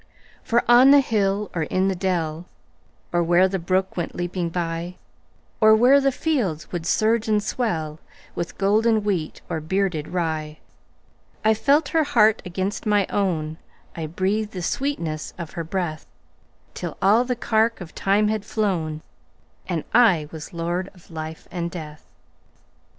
For 0.41 0.63
on 0.67 0.89
the 0.89 0.99
hill 0.99 1.51
or 1.53 1.61
in 1.61 1.87
the 1.87 1.93
dell, 1.93 2.47
Or 3.11 3.21
where 3.21 3.47
the 3.47 3.59
brook 3.59 3.95
went 3.95 4.15
leaping 4.15 4.49
byOr 4.49 4.95
where 5.77 6.01
the 6.01 6.11
fields 6.11 6.71
would 6.71 6.87
surge 6.87 7.27
and 7.27 7.39
swellWith 7.39 8.57
golden 8.57 9.03
wheat 9.03 9.41
or 9.47 9.61
bearded 9.61 10.07
rye,I 10.07 11.53
felt 11.53 11.89
her 11.89 12.03
heart 12.03 12.41
against 12.47 12.87
my 12.87 13.05
own,I 13.11 14.07
breathed 14.07 14.53
the 14.53 14.63
sweetness 14.63 15.35
of 15.37 15.51
her 15.51 15.63
breath, 15.63 16.07
Till 16.73 16.97
all 16.99 17.23
the 17.23 17.35
cark 17.35 17.79
of 17.79 17.93
time 17.93 18.27
had 18.27 18.43
flown, 18.43 19.03
And 19.69 19.83
I 19.93 20.27
was 20.31 20.51
lord 20.51 20.89
of 20.95 21.11
life 21.11 21.47
and 21.51 21.69
death. 21.69 22.07